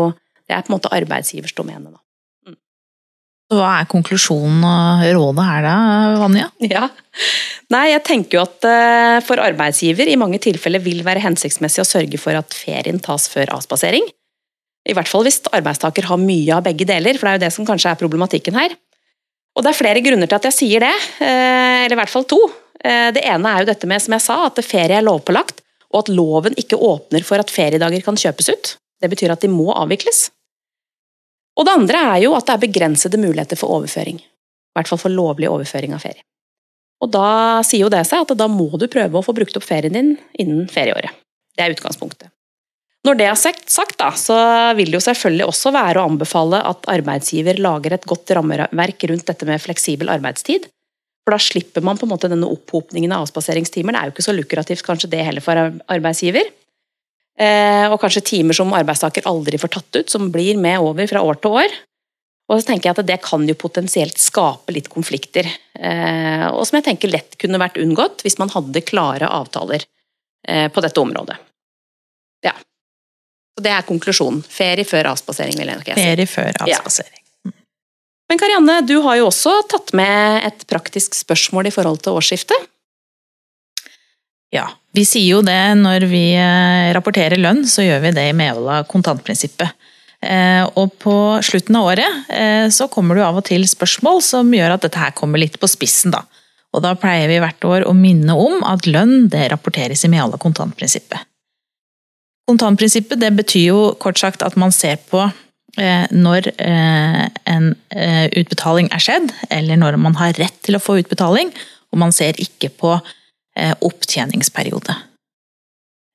det 0.47 0.55
er 0.55 0.63
på 0.63 0.71
en 0.71 0.77
måte 0.77 0.91
arbeidsgivers 0.95 1.55
domene. 1.55 1.91
da. 1.91 2.01
Mm. 2.47 2.57
Hva 3.55 3.71
er 3.81 3.89
konklusjonen 3.91 4.63
og 4.67 5.05
rådet 5.17 5.47
her 5.47 5.67
da, 5.67 5.77
Vanja? 6.23 6.49
Ja. 6.75 6.89
Nei, 7.73 7.89
jeg 7.91 8.03
tenker 8.07 8.37
jo 8.37 8.43
at 8.45 8.67
eh, 8.67 9.17
for 9.27 9.43
arbeidsgiver 9.43 10.07
i 10.07 10.19
mange 10.19 10.39
tilfeller 10.43 10.83
vil 10.83 11.01
være 11.07 11.23
hensiktsmessig 11.23 11.83
å 11.83 11.87
sørge 11.87 12.19
for 12.21 12.37
at 12.39 12.55
ferien 12.55 12.99
tas 13.03 13.27
før 13.31 13.51
avspasering. 13.57 14.07
I 14.87 14.95
hvert 14.95 15.11
fall 15.11 15.25
hvis 15.27 15.41
arbeidstaker 15.51 16.07
har 16.07 16.21
mye 16.21 16.55
av 16.55 16.63
begge 16.63 16.87
deler, 16.87 17.19
for 17.19 17.27
det 17.27 17.33
er 17.33 17.39
jo 17.39 17.45
det 17.47 17.55
som 17.57 17.67
kanskje 17.67 17.91
er 17.91 17.99
problematikken 17.99 18.55
her. 18.55 18.75
Og 19.57 19.65
det 19.65 19.73
er 19.73 19.79
flere 19.79 20.03
grunner 20.05 20.29
til 20.29 20.37
at 20.37 20.47
jeg 20.47 20.55
sier 20.55 20.85
det, 20.85 20.93
eh, 21.25 21.83
eller 21.83 21.97
i 21.97 21.99
hvert 21.99 22.13
fall 22.13 22.27
to. 22.29 22.39
Eh, 22.83 23.09
det 23.15 23.23
ene 23.25 23.51
er 23.51 23.63
jo 23.63 23.71
dette 23.71 23.89
med 23.89 24.03
som 24.03 24.15
jeg 24.15 24.25
sa, 24.25 24.39
at 24.47 24.61
ferie 24.65 24.99
er 24.99 25.05
lovpålagt, 25.05 25.63
og 25.93 26.03
at 26.03 26.11
loven 26.11 26.57
ikke 26.59 26.79
åpner 26.83 27.23
for 27.25 27.41
at 27.41 27.53
feriedager 27.53 28.03
kan 28.05 28.19
kjøpes 28.19 28.49
ut. 28.51 28.73
Det 29.01 29.09
betyr 29.11 29.33
at 29.33 29.43
de 29.43 29.51
må 29.51 29.69
avvikles. 29.73 30.27
Og 31.57 31.65
det 31.65 31.73
andre 31.73 32.01
er 32.13 32.23
jo 32.25 32.35
at 32.37 32.45
det 32.47 32.55
er 32.55 32.65
begrensede 32.67 33.19
muligheter 33.21 33.59
for 33.59 33.73
overføring. 33.79 34.19
I 34.21 34.77
hvert 34.77 34.89
fall 34.91 35.01
for 35.01 35.13
lovlig 35.13 35.49
overføring 35.49 35.95
av 35.95 36.03
ferie. 36.03 36.21
Og 37.01 37.11
da 37.13 37.61
sier 37.65 37.85
jo 37.85 37.93
det 37.93 38.03
seg 38.09 38.25
at 38.25 38.33
da 38.37 38.47
må 38.49 38.69
du 38.77 38.87
prøve 38.89 39.19
å 39.19 39.25
få 39.25 39.33
brukt 39.37 39.57
opp 39.57 39.65
ferien 39.65 39.93
din 39.93 40.15
innen 40.41 40.65
ferieåret. 40.69 41.13
Det 41.57 41.65
er 41.65 41.73
utgangspunktet. 41.73 42.31
Når 43.05 43.19
det 43.19 43.27
er 43.29 43.37
sagt, 43.39 43.97
da, 44.01 44.09
så 44.17 44.35
vil 44.75 44.89
det 44.91 44.97
jo 44.97 45.05
selvfølgelig 45.05 45.45
også 45.47 45.71
være 45.71 46.01
å 46.01 46.09
anbefale 46.09 46.59
at 46.65 46.89
arbeidsgiver 46.91 47.61
lager 47.61 47.95
et 47.95 48.07
godt 48.09 48.33
rammeverk 48.35 49.05
rundt 49.11 49.29
dette 49.29 49.47
med 49.47 49.61
fleksibel 49.63 50.11
arbeidstid, 50.11 50.65
for 51.27 51.35
da 51.35 51.41
slipper 51.43 51.83
man 51.83 51.97
på 51.99 52.05
en 52.07 52.13
måte 52.13 52.29
denne 52.31 52.47
opphopningen 52.47 53.11
av 53.11 53.25
avspaseringstimer. 53.25 53.91
Det 53.91 53.99
er 53.99 54.07
jo 54.07 54.13
ikke 54.13 54.23
så 54.23 54.35
lukrativt 54.35 54.85
kanskje 54.85 55.09
det 55.11 55.25
heller 55.27 55.43
for 55.43 55.59
arbeidsgiver. 55.91 56.47
Eh, 57.35 57.83
og 57.91 57.99
kanskje 57.99 58.23
timer 58.31 58.55
som 58.55 58.71
arbeidstaker 58.71 59.27
aldri 59.27 59.59
får 59.59 59.73
tatt 59.75 59.99
ut, 59.99 60.13
som 60.13 60.29
blir 60.31 60.55
med 60.55 60.79
over 60.79 61.09
fra 61.11 61.25
år 61.27 61.41
til 61.43 61.57
år. 61.59 61.75
Og 62.47 62.61
så 62.61 62.69
tenker 62.69 62.87
jeg 62.87 62.95
at 62.95 63.11
Det 63.11 63.19
kan 63.25 63.43
jo 63.43 63.57
potensielt 63.59 64.15
skape 64.23 64.71
litt 64.71 64.87
konflikter, 64.87 65.51
eh, 65.75 66.47
og 66.47 66.63
som 66.63 66.79
jeg 66.79 66.87
tenker 66.87 67.11
lett 67.11 67.35
kunne 67.35 67.59
vært 67.59 67.75
unngått 67.83 68.23
hvis 68.23 68.39
man 68.39 68.53
hadde 68.55 68.85
klare 68.87 69.27
avtaler 69.27 69.83
eh, 70.47 70.71
på 70.71 70.85
dette 70.87 71.03
området. 71.03 71.35
Ja. 72.47 72.55
Så 73.51 73.67
Det 73.67 73.75
er 73.75 73.83
konklusjonen. 73.83 74.39
Ferie 74.47 74.87
før 74.87 75.11
avspasering, 75.11 75.59
vil 75.59 75.75
jeg 75.75 75.83
nok 75.83 75.91
si. 75.91 75.99
Ferie 75.99 76.35
før 76.39 76.63
avspasering. 76.63 77.26
Men 78.27 78.39
Karianne, 78.39 78.81
du 78.83 78.97
har 79.05 79.19
jo 79.19 79.29
også 79.29 79.53
tatt 79.71 79.93
med 79.95 80.47
et 80.49 80.65
praktisk 80.67 81.15
spørsmål 81.15 81.69
i 81.69 81.73
forhold 81.73 82.01
til 82.03 82.17
årsskiftet? 82.19 82.67
Ja, 84.53 84.67
vi 84.95 85.03
sier 85.07 85.37
jo 85.37 85.43
det 85.45 85.59
når 85.79 86.07
vi 86.11 86.31
eh, 86.35 86.89
rapporterer 86.95 87.39
lønn, 87.39 87.65
så 87.67 87.83
gjør 87.83 88.03
vi 88.05 88.15
det 88.15 88.29
i 88.29 88.35
medhold 88.35 88.67
av 88.71 88.87
kontantprinsippet. 88.91 89.75
Eh, 90.23 90.63
og 90.79 90.95
på 91.03 91.13
slutten 91.45 91.77
av 91.77 91.91
året 91.91 92.31
eh, 92.33 92.67
så 92.73 92.87
kommer 92.91 93.19
jo 93.19 93.27
av 93.27 93.39
og 93.39 93.45
til 93.47 93.67
spørsmål 93.69 94.23
som 94.25 94.49
gjør 94.55 94.75
at 94.75 94.87
dette 94.87 94.99
her 94.99 95.15
kommer 95.15 95.43
litt 95.43 95.59
på 95.61 95.69
spissen, 95.69 96.15
da. 96.15 96.23
Og 96.75 96.83
da 96.83 96.95
pleier 96.99 97.29
vi 97.31 97.39
hvert 97.41 97.67
år 97.67 97.87
å 97.87 97.95
minne 97.95 98.35
om 98.35 98.63
at 98.67 98.87
lønn 98.89 99.29
det 99.31 99.47
rapporteres 99.53 100.03
i 100.03 100.11
medhold 100.11 100.35
av 100.35 100.43
kontantprinsippet. 100.43 101.21
Kontantprinsippet 102.47 103.19
det 103.19 103.31
betyr 103.35 103.67
jo 103.69 103.79
kort 103.99 104.19
sagt 104.19 104.43
at 104.43 104.55
man 104.59 104.71
ser 104.75 104.99
på 105.11 105.25
når 105.77 106.47
eh, 106.57 107.23
en 107.45 107.67
eh, 107.93 108.25
utbetaling 108.39 108.89
er 108.93 109.03
skjedd, 109.03 109.29
eller 109.53 109.77
når 109.77 109.97
man 110.01 110.17
har 110.17 110.37
rett 110.39 110.55
til 110.65 110.77
å 110.77 110.81
få 110.81 110.97
utbetaling, 111.03 111.51
og 111.93 112.01
man 112.01 112.13
ser 112.15 112.39
ikke 112.41 112.71
på 112.81 112.95
eh, 112.97 113.73
opptjeningsperiode. 113.85 114.95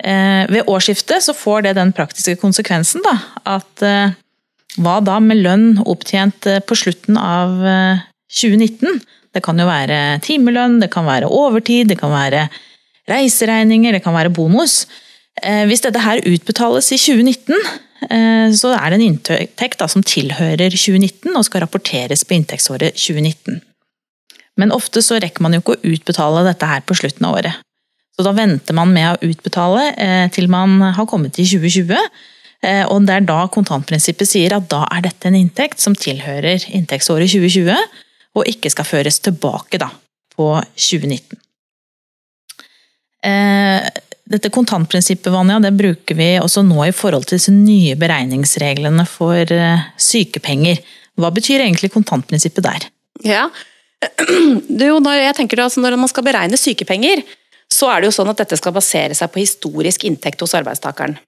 Eh, 0.03 0.43
ved 0.51 0.67
årsskiftet 0.71 1.23
så 1.25 1.35
får 1.37 1.69
det 1.69 1.77
den 1.79 1.95
praktiske 1.95 2.37
konsekvensen 2.43 3.05
da, 3.07 3.15
at 3.59 3.87
eh, 3.87 4.19
hva 4.83 4.99
da 5.05 5.19
med 5.23 5.43
lønn 5.45 5.67
opptjent 5.85 6.49
på 6.67 6.79
slutten 6.79 7.19
av 7.21 7.59
2019? 8.33 9.03
Det 9.33 9.43
kan 9.45 9.61
jo 9.61 9.67
være 9.69 9.99
timelønn, 10.25 10.79
det 10.81 10.89
kan 10.93 11.05
være 11.05 11.29
overtid, 11.29 11.91
det 11.93 11.99
kan 12.01 12.13
være 12.13 12.47
reiseregninger, 13.11 13.93
det 13.93 14.01
kan 14.05 14.17
være 14.17 14.33
bonus. 14.33 14.87
Eh, 15.41 15.65
hvis 15.69 15.81
dette 15.85 16.03
her 16.03 16.21
utbetales 16.29 16.91
i 16.93 16.99
2019, 17.01 17.57
eh, 18.11 18.49
så 18.53 18.75
er 18.77 18.93
det 18.93 18.99
en 18.99 19.07
inntekt 19.07 19.85
som 19.89 20.05
tilhører 20.05 20.75
2019 20.75 21.33
og 21.33 21.47
skal 21.49 21.65
rapporteres 21.65 22.27
på 22.27 22.37
inntektsåret 22.37 22.99
2019. 22.99 23.63
Men 24.61 24.75
ofte 24.77 25.01
så 25.01 25.17
rekker 25.23 25.41
man 25.45 25.57
jo 25.57 25.63
ikke 25.63 25.79
å 25.79 25.95
utbetale 25.95 26.45
dette 26.51 26.69
her 26.69 26.85
på 26.85 26.99
slutten 26.99 27.25
av 27.25 27.39
året. 27.41 27.65
Så 28.13 28.27
da 28.27 28.35
venter 28.37 28.77
man 28.77 28.93
med 28.93 29.09
å 29.09 29.31
utbetale 29.33 29.87
eh, 29.97 30.29
til 30.35 30.51
man 30.53 30.77
har 30.93 31.09
kommet 31.09 31.33
til 31.39 31.49
2020. 31.57 31.97
Og 32.63 33.01
det 33.03 33.15
er 33.17 33.25
da 33.27 33.41
kontantprinsippet 33.51 34.29
sier 34.31 34.53
at 34.55 34.69
da 34.71 34.85
er 34.95 35.01
dette 35.03 35.27
en 35.27 35.35
inntekt 35.35 35.81
som 35.83 35.97
tilhører 35.99 36.63
inntektsåret 36.71 37.33
2020, 37.33 37.75
og 38.39 38.47
ikke 38.53 38.71
skal 38.71 38.87
føres 38.87 39.19
tilbake 39.19 39.81
da, 39.83 39.89
på 40.37 40.47
2019. 40.79 41.41
Dette 44.33 44.49
kontantprinsippet 44.53 45.33
Vanja, 45.33 45.59
det 45.61 45.75
bruker 45.77 46.17
vi 46.17 46.31
også 46.41 46.63
nå 46.65 46.87
i 46.87 46.95
forhold 46.97 47.27
til 47.29 47.37
disse 47.37 47.53
nye 47.53 47.97
beregningsreglene 48.01 49.05
for 49.09 49.53
eh, 49.53 49.85
sykepenger. 50.01 50.81
Hva 51.21 51.29
betyr 51.35 51.61
egentlig 51.61 51.93
kontantprinsippet 51.93 52.65
der? 52.65 52.87
Ja, 53.27 53.49
jo, 54.89 54.97
når, 55.05 55.19
jeg 55.21 55.37
tenker 55.39 55.61
altså 55.63 55.83
når 55.85 55.99
man 56.01 56.11
skal 56.11 56.25
beregne 56.27 56.59
sykepenger, 56.59 57.23
så 57.73 57.91
er 57.93 58.01
det 58.01 58.09
jo 58.09 58.17
sånn 58.17 58.33
at 58.33 58.41
dette 58.41 58.57
skal 58.61 58.75
basere 58.75 59.17
seg 59.17 59.31
på 59.33 59.43
historisk 59.43 60.07
inntekt 60.09 60.41
hos 60.45 60.57
arbeidstakeren. 60.57 61.19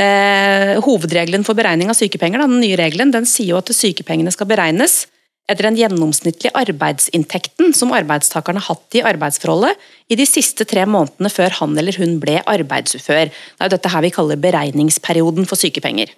Eh, 0.00 0.78
hovedregelen 0.82 1.44
for 1.44 1.58
beregning 1.58 1.90
av 1.92 1.98
sykepenger, 1.98 2.40
da, 2.40 2.48
den 2.48 2.62
nye 2.62 2.78
regelen, 2.80 3.12
den 3.12 3.26
sier 3.28 3.52
jo 3.52 3.60
at 3.60 3.74
sykepengene 3.76 4.32
skal 4.34 4.48
beregnes 4.50 5.02
etter 5.50 5.66
den 5.66 5.78
gjennomsnittlige 5.80 6.54
arbeidsinntekten 6.56 7.74
som 7.76 7.92
arbeidstakeren 7.94 8.60
har 8.60 8.68
hatt 8.70 8.96
i 8.96 9.04
arbeidsforholdet 9.06 9.80
i 10.12 10.18
de 10.18 10.26
siste 10.28 10.66
tre 10.68 10.84
månedene 10.88 11.30
før 11.32 11.56
han 11.58 11.74
eller 11.78 11.98
hun 11.98 12.18
ble 12.22 12.38
arbeidsufør. 12.48 13.30
Det 13.30 13.58
er 13.58 13.70
jo 13.70 13.74
dette 13.74 13.92
her 13.92 14.04
vi 14.04 14.12
kaller 14.14 14.40
beregningsperioden 14.42 15.48
for 15.50 15.60
sykepenger. 15.60 16.12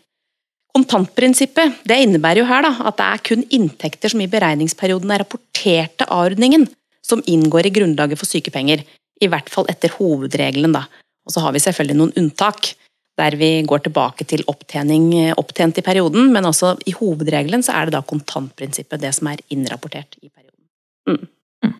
Kontantprinsippet 0.75 1.85
det 1.87 2.00
innebærer 2.02 2.43
jo 2.43 2.49
her 2.50 2.66
da, 2.66 2.73
at 2.90 2.99
det 2.99 3.07
er 3.07 3.25
kun 3.31 3.45
inntekter 3.54 4.11
som 4.11 4.23
i 4.23 4.31
beregningsperioden 4.31 5.12
er 5.14 5.23
rapporterte 5.23 6.09
av 6.09 6.26
ordningen, 6.33 6.66
som 7.04 7.23
inngår 7.31 7.69
i 7.69 7.75
grunnlaget 7.76 8.19
for 8.19 8.28
sykepenger. 8.28 8.83
I 9.23 9.31
hvert 9.31 9.49
fall 9.52 9.69
etter 9.71 9.95
hovedregelen. 9.95 10.75
da. 10.75 10.88
Og 11.25 11.33
så 11.33 11.45
har 11.45 11.54
vi 11.54 11.62
selvfølgelig 11.62 11.97
noen 12.00 12.16
unntak 12.19 12.75
der 13.18 13.37
vi 13.38 13.50
går 13.66 13.85
tilbake 13.85 14.26
til 14.26 14.42
opptjening 14.50 15.12
opptjent 15.38 15.78
i 15.78 15.85
perioden, 15.87 16.33
men 16.35 16.49
også 16.49 16.75
i 16.88 16.94
hovedregelen 16.97 17.62
så 17.62 17.76
er 17.78 17.87
det 17.87 17.97
da 17.97 18.02
kontantprinsippet, 18.06 19.02
det 19.02 19.12
som 19.14 19.30
er 19.30 19.42
innrapportert 19.54 20.18
i 20.21 20.28
perioden. 20.28 20.64
Mm. 21.09 21.21
Mm. 21.64 21.76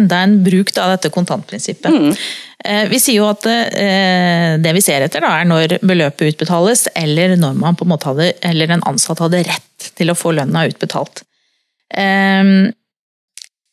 Enda 0.00 0.22
en 0.24 0.38
bruk 0.44 0.72
av 0.80 0.96
dette 0.96 1.12
kontantprinsippet. 1.14 1.92
Mm. 1.92 2.16
Eh, 2.64 2.86
vi 2.90 2.98
sier 3.02 3.20
jo 3.20 3.28
at 3.30 3.46
eh, 3.46 4.56
det 4.58 4.72
vi 4.74 4.82
ser 4.82 5.04
etter, 5.04 5.22
da, 5.22 5.36
er 5.38 5.48
når 5.48 5.76
beløpet 5.84 6.32
utbetales, 6.32 6.88
eller 6.98 7.36
når 7.38 7.60
man 7.60 7.78
på 7.78 7.86
en 7.86 7.92
måte 7.92 8.08
hadde, 8.10 8.32
eller 8.42 8.74
en 8.74 8.86
ansatt 8.90 9.22
hadde 9.22 9.44
rett 9.46 9.90
til 9.94 10.10
å 10.10 10.16
få 10.18 10.32
lønna 10.34 10.64
utbetalt. 10.70 11.22
Eh, 11.94 12.42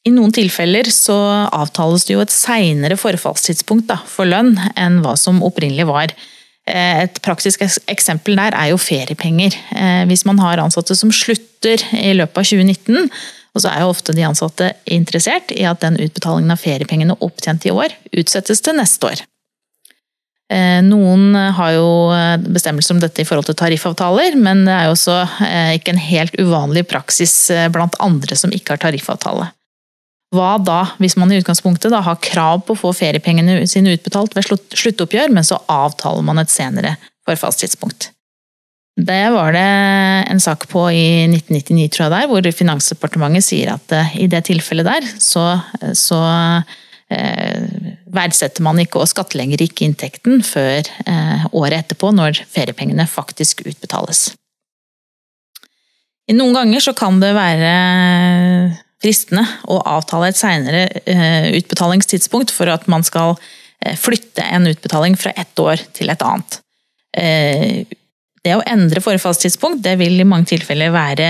I 0.06 0.14
noen 0.14 0.36
tilfeller 0.36 0.92
så 0.94 1.18
avtales 1.50 2.06
det 2.06 2.20
jo 2.20 2.22
et 2.22 2.36
seinere 2.36 3.00
forfallstidspunkt 3.02 3.90
da, 3.90 3.98
for 4.06 4.30
lønn 4.30 4.54
enn 4.76 5.02
hva 5.02 5.16
som 5.18 5.42
opprinnelig 5.48 5.90
var. 5.90 6.14
Eh, 6.72 7.04
et 7.06 7.20
praktisk 7.26 7.64
eksempel 7.92 8.38
der 8.40 8.56
er 8.58 8.72
jo 8.72 8.80
feriepenger. 8.82 9.56
Eh, 9.76 10.04
hvis 10.10 10.26
man 10.28 10.40
har 10.42 10.62
ansatte 10.64 10.96
som 10.98 11.12
slutter 11.14 11.84
i 11.98 12.14
løpet 12.16 12.40
av 12.40 12.48
2019, 12.48 13.12
og 13.52 13.64
så 13.64 13.72
er 13.72 13.84
jo 13.84 13.92
ofte 13.92 14.16
de 14.16 14.24
ansatte 14.24 14.72
interessert 14.88 15.52
i 15.52 15.66
at 15.68 15.84
den 15.84 16.00
utbetalingen 16.00 16.54
av 16.54 16.62
feriepengene 16.62 17.18
opptjent 17.20 17.68
i 17.68 17.76
år 17.76 17.92
utsettes 18.16 18.64
til 18.64 18.78
neste 18.80 19.10
år. 19.10 19.24
Eh, 20.52 20.80
noen 20.84 21.36
har 21.58 21.76
jo 21.76 21.90
bestemmelser 22.48 22.96
om 22.96 23.02
dette 23.04 23.24
i 23.24 23.28
forhold 23.28 23.50
til 23.50 23.60
tariffavtaler, 23.60 24.36
men 24.40 24.64
det 24.68 24.76
er 24.76 24.88
jo 24.88 24.96
også 24.96 25.18
ikke 25.76 25.96
en 25.96 26.06
helt 26.08 26.38
uvanlig 26.40 26.86
praksis 26.92 27.36
blant 27.76 28.00
andre 28.04 28.40
som 28.40 28.56
ikke 28.56 28.76
har 28.76 28.86
tariffavtale. 28.88 29.52
Hva 30.32 30.56
da, 30.64 30.86
hvis 31.02 31.18
man 31.20 31.32
i 31.34 31.42
utgangspunktet 31.42 31.92
da, 31.92 32.00
har 32.06 32.22
krav 32.24 32.64
på 32.64 32.76
å 32.76 32.82
få 32.86 32.94
feriepengene 32.96 33.66
sine 33.68 33.98
utbetalt 33.98 34.36
ved 34.38 34.48
sluttoppgjør, 34.48 35.34
men 35.36 35.44
så 35.44 35.60
avtaler 35.68 36.24
man 36.24 36.40
et 36.40 36.54
senere 36.54 36.96
forfallstidspunkt? 37.28 38.14
Det 39.02 39.24
var 39.34 39.56
det 39.56 39.68
en 40.32 40.40
sak 40.44 40.68
på 40.72 40.86
i 40.92 41.28
1999, 41.28 41.90
tror 41.92 42.06
jeg, 42.06 42.14
der, 42.14 42.30
hvor 42.32 42.48
Finansdepartementet 42.56 43.46
sier 43.48 43.74
at 43.74 43.96
uh, 43.96 44.16
i 44.20 44.28
det 44.32 44.44
tilfellet 44.48 44.88
der, 44.88 45.08
så, 45.20 45.46
så 45.98 46.20
uh, 46.62 47.80
verdsetter 48.12 48.64
man 48.64 48.80
ikke 48.84 49.02
og 49.02 49.10
skattlegger 49.12 49.64
ikke 49.64 49.88
inntekten 49.88 50.44
før 50.48 50.88
uh, 51.08 51.48
året 51.52 51.82
etterpå, 51.82 52.12
når 52.16 52.44
feriepengene 52.52 53.08
faktisk 53.10 53.66
utbetales. 53.66 54.30
Noen 56.32 56.56
ganger 56.56 56.84
så 56.84 56.96
kan 56.96 57.18
det 57.20 57.34
være 57.36 57.72
fristende 59.02 59.44
å 59.72 59.80
avtale 59.90 60.30
et 60.32 60.40
senere 60.40 60.86
eh, 61.10 61.50
utbetalingstidspunkt 61.58 62.54
for 62.54 62.70
at 62.72 62.86
man 62.92 63.06
skal 63.06 63.34
eh, 63.82 63.98
flytte 63.98 64.46
en 64.46 64.70
utbetaling 64.70 65.18
fra 65.20 65.34
ett 65.34 65.62
år 65.62 65.82
til 65.98 66.14
et 66.14 66.26
annet. 66.26 66.60
Eh, 67.18 67.98
det 68.42 68.56
å 68.58 68.64
endre 68.66 69.04
forfallstidspunkt 69.04 69.84
det 69.86 69.98
vil 70.00 70.18
i 70.18 70.26
mange 70.26 70.50
tilfeller 70.50 70.90
være 70.90 71.28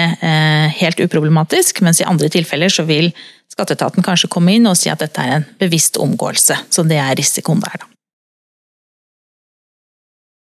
helt 0.77 1.01
uproblematisk, 1.03 1.81
mens 1.83 1.99
i 1.99 2.05
andre 2.07 2.29
tilfeller 2.31 2.71
så 2.71 2.85
vil 2.87 3.09
skatteetaten 3.51 4.05
kanskje 4.05 4.29
komme 4.31 4.53
inn 4.55 4.69
og 4.69 4.77
si 4.79 4.87
at 4.87 5.03
dette 5.03 5.19
er 5.19 5.41
en 5.41 5.47
bevisst 5.59 5.99
omgåelse. 5.99 6.55
Så 6.71 6.85
det 6.87 7.01
er 7.03 7.11
risikoen 7.19 7.59
der, 7.59 7.83
da. 7.83 7.89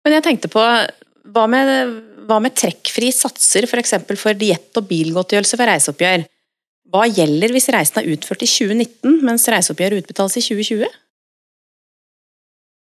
Men 0.03 0.17
jeg 0.17 0.25
tenkte 0.25 0.51
på, 0.51 0.65
hva 1.31 1.47
med, 1.47 1.71
hva 2.27 2.41
med 2.43 2.57
trekkfri 2.59 3.13
satser 3.15 3.69
f.eks. 3.69 3.95
for, 4.03 4.19
for 4.19 4.35
diett 4.35 4.75
og 4.75 4.91
bilgodtgjørelse 4.91 5.55
for 5.55 5.71
reiseoppgjør? 5.71 6.27
Hva 6.91 7.05
gjelder 7.07 7.53
hvis 7.55 7.69
reisen 7.71 8.01
er 8.01 8.09
utført 8.11 8.43
i 8.43 8.49
2019, 8.49 9.21
mens 9.23 9.47
reiseoppgjøret 9.51 10.03
utbetales 10.03 10.35
i 10.41 10.43
2020? 10.43 10.99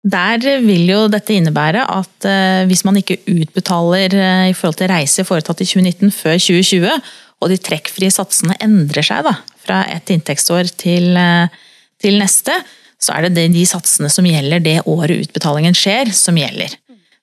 Der 0.08 0.40
vil 0.64 0.86
jo 0.88 1.00
dette 1.12 1.36
innebære 1.36 1.84
at 1.92 2.28
eh, 2.28 2.64
hvis 2.70 2.86
man 2.88 2.96
ikke 3.02 3.20
utbetaler 3.28 4.16
eh, 4.16 4.46
i 4.48 4.56
forhold 4.56 4.78
til 4.80 4.88
reise 4.88 5.26
foretatt 5.28 5.60
i 5.60 5.68
2019 5.68 6.14
før 6.16 6.40
2020, 6.40 7.10
og 7.40 7.52
de 7.52 7.60
trekkfrie 7.60 8.12
satsene 8.14 8.56
endrer 8.64 9.04
seg 9.04 9.28
da, 9.28 9.36
fra 9.60 9.82
et 9.92 10.16
inntektsår 10.16 10.72
til, 10.80 11.12
eh, 11.20 11.52
til 12.00 12.16
neste, 12.22 12.56
så 13.00 13.18
er 13.18 13.28
det 13.28 13.50
de 13.52 13.68
satsene 13.68 14.08
som 14.12 14.28
gjelder 14.28 14.64
det 14.64 14.80
året 14.88 15.28
utbetalingen 15.28 15.76
skjer, 15.76 16.14
som 16.16 16.40
gjelder. 16.40 16.72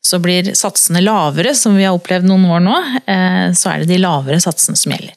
Så 0.04 0.21
blir 0.21 0.52
satsene 0.56 1.00
lavere, 1.00 1.56
som 1.56 1.76
vi 1.76 1.88
har 1.88 1.97
opplevd 1.97 2.28
noen 2.28 2.45
år 2.49 2.62
nå, 2.62 2.76
så 3.59 3.73
er 3.73 3.83
det 3.83 3.90
de 3.90 3.99
lavere 4.00 4.38
satsene 4.40 4.78
som 4.78 4.95
gjelder. 4.95 5.16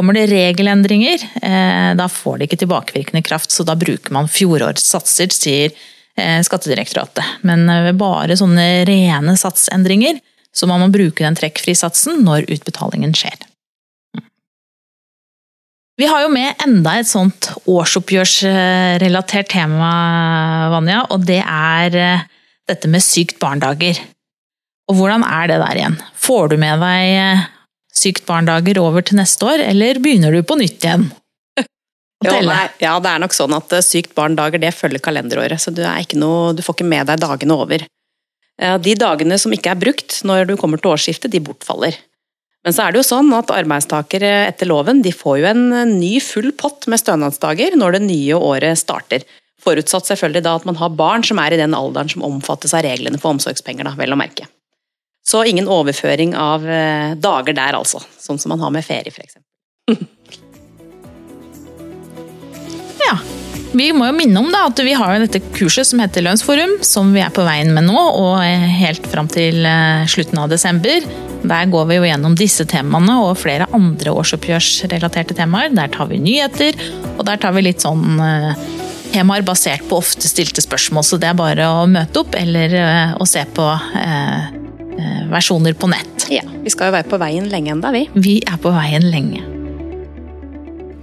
Kommer 0.00 0.16
det 0.16 0.30
regelendringer, 0.30 1.20
eh, 1.42 1.94
da 1.94 2.06
får 2.08 2.38
det 2.38 2.46
ikke 2.46 2.58
tilbakevirkende 2.62 3.20
kraft, 3.20 3.52
så 3.52 3.66
da 3.68 3.74
bruker 3.76 4.14
man 4.16 4.30
fjorårets 4.32 4.86
satser, 4.94 5.28
sier 5.28 5.74
eh, 6.16 6.38
Skattedirektoratet. 6.40 7.20
Men 7.44 7.66
ved 7.68 7.90
eh, 7.90 7.98
bare 8.00 8.38
sånne 8.40 8.64
rene 8.88 9.34
satsendringer, 9.36 10.16
så 10.56 10.70
må 10.70 10.78
man 10.80 10.94
bruke 10.94 11.20
den 11.20 11.36
trekkfrisatsen 11.36 12.24
når 12.24 12.48
utbetalingen 12.48 13.12
skjer. 13.12 13.36
Vi 16.00 16.08
har 16.08 16.24
jo 16.24 16.32
med 16.32 16.64
enda 16.64 16.96
et 16.96 17.12
sånt 17.12 17.50
årsoppgjørsrelatert 17.68 19.52
tema, 19.52 19.92
Vanja, 20.78 21.04
og 21.12 21.28
det 21.28 21.42
er 21.44 22.24
dette 22.72 22.88
med 22.88 23.04
sykt 23.04 23.36
barndager. 23.36 24.00
Og 24.88 24.96
hvordan 24.96 25.28
er 25.28 25.52
det 25.52 25.60
der 25.66 25.84
igjen? 25.84 26.02
Får 26.16 26.54
du 26.54 26.60
med 26.64 26.80
deg 26.88 27.50
sykt 27.96 28.26
barndager 28.28 28.80
over 28.82 29.04
til 29.06 29.18
neste 29.20 29.46
år, 29.46 29.64
eller 29.64 30.00
begynner 30.02 30.34
du 30.34 30.42
på 30.46 30.58
nytt 30.60 30.84
igjen? 30.84 31.10
Ja, 32.20 32.36
ja, 32.76 32.98
det 33.00 33.08
er 33.08 33.20
nok 33.22 33.32
sånn 33.32 33.54
at 33.56 33.70
eh, 33.72 33.80
sykt 33.80 34.10
barn-dager 34.12 34.60
det 34.60 34.74
følger 34.76 35.00
kalenderåret, 35.00 35.56
så 35.56 35.72
du, 35.72 35.80
noe, 36.20 36.50
du, 36.52 36.60
får 36.60 36.76
ikke 36.76 36.88
med 36.90 37.08
deg 37.08 37.22
dagene 37.22 37.56
over. 37.56 37.86
De 38.84 38.92
dagene 38.92 39.38
som 39.40 39.54
ikke 39.56 39.72
er 39.72 39.80
brukt 39.80 40.18
når 40.28 40.50
du 40.50 40.52
kommer 40.60 40.76
til 40.76 40.92
årsskiftet, 40.92 41.32
de 41.32 41.40
bortfaller. 41.40 41.96
Men 42.60 42.76
så 42.76 42.84
er 42.84 42.92
det 42.92 43.00
jo 43.00 43.08
sånn 43.08 43.32
at 43.32 43.52
arbeidstakere 43.54 44.30
etter 44.50 44.68
loven 44.68 45.00
de 45.04 45.14
får 45.16 45.38
jo 45.40 45.48
en 45.48 45.94
ny 45.94 46.18
full 46.20 46.50
pott 46.60 46.84
med 46.92 47.00
stønadsdager 47.00 47.76
når 47.80 47.96
det 47.96 48.02
nye 48.04 48.36
året 48.36 48.80
starter. 48.82 49.24
Forutsatt 49.64 50.08
selvfølgelig 50.08 50.44
da 50.44 50.54
at 50.58 50.66
man 50.68 50.78
har 50.80 50.92
barn 50.96 51.24
som 51.26 51.40
er 51.40 51.56
i 51.56 51.60
den 51.60 51.76
alderen 51.76 52.12
som 52.12 52.24
omfattes 52.26 52.76
av 52.76 52.84
reglene 52.84 53.20
for 53.20 53.34
omsorgspenger, 53.34 53.88
da, 53.88 53.96
vel 53.96 54.12
å 54.12 54.20
merke. 54.20 54.48
Så 55.30 55.44
ingen 55.46 55.68
overføring 55.70 56.32
av 56.34 56.64
eh, 56.66 57.12
dager 57.14 57.54
der, 57.54 57.76
altså. 57.78 58.00
Sånn 58.18 58.38
som 58.42 58.50
man 58.50 58.64
har 58.64 58.72
med 58.74 58.82
ferie, 58.82 59.12
f.eks. 59.14 59.36
ja. 63.06 63.14
Vi 63.70 63.92
må 63.94 64.08
jo 64.08 64.14
minne 64.16 64.40
om 64.40 64.48
da, 64.50 64.64
at 64.66 64.80
vi 64.82 64.96
har 64.98 65.14
dette 65.22 65.38
kurset 65.54 65.86
som 65.86 66.02
heter 66.02 66.24
Lønnsforum, 66.26 66.80
som 66.82 67.12
vi 67.14 67.22
er 67.22 67.30
på 67.30 67.44
veien 67.46 67.70
med 67.76 67.86
nå, 67.86 67.94
og 67.94 68.42
helt 68.42 69.06
fram 69.12 69.30
til 69.30 69.62
eh, 69.62 70.02
slutten 70.10 70.42
av 70.42 70.50
desember. 70.50 71.06
Der 71.46 71.70
går 71.70 71.86
vi 71.86 72.00
jo 72.00 72.08
gjennom 72.08 72.34
disse 72.34 72.66
temaene 72.68 73.14
og 73.22 73.38
flere 73.38 73.70
andre 73.76 74.10
årsoppgjørsrelaterte 74.10 75.38
temaer. 75.38 75.70
Der 75.78 75.94
tar 75.94 76.10
vi 76.10 76.18
nyheter, 76.18 76.74
og 77.14 77.22
der 77.30 77.38
tar 77.38 77.54
vi 77.54 77.68
litt 77.68 77.86
sånn 77.86 78.18
eh, 78.18 78.66
temaer 79.14 79.46
basert 79.46 79.86
på 79.86 80.02
ofte 80.02 80.26
stilte 80.26 80.66
spørsmål. 80.66 81.06
Så 81.06 81.22
det 81.22 81.30
er 81.30 81.38
bare 81.38 81.70
å 81.70 81.86
møte 81.86 82.24
opp 82.24 82.34
eller 82.34 82.74
eh, 82.82 83.14
å 83.14 83.30
se 83.30 83.46
på 83.54 83.70
eh, 84.02 84.59
versjoner 85.32 85.76
på 85.78 85.90
nett. 85.90 86.26
Ja, 86.30 86.44
Vi 86.64 86.70
skal 86.70 86.90
jo 86.90 86.96
være 86.98 87.10
på 87.10 87.18
veien 87.20 87.48
lenge 87.52 87.72
enda, 87.74 87.92
vi. 87.94 88.06
Vi 88.14 88.40
er 88.46 88.58
på 88.60 88.72
veien 88.74 89.08
lenge. 89.10 89.44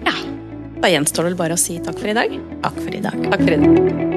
Ja. 0.07 0.15
Da 0.81 0.91
gjenstår 0.93 1.25
det 1.25 1.33
vel 1.33 1.41
bare 1.45 1.57
å 1.57 1.61
si 1.61 1.79
takk 1.83 1.99
for 1.99 2.11
i 2.11 2.17
dag. 2.17 2.37
Takk 2.63 2.77
for 2.83 2.93
i 2.93 3.01
dag. 3.03 3.27
Takk 3.31 3.43
for 3.43 3.57
i 3.57 3.59
dag. 3.63 4.16